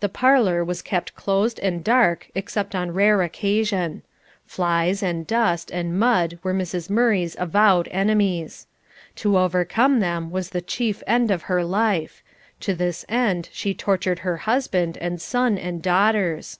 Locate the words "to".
9.16-9.38, 12.60-12.74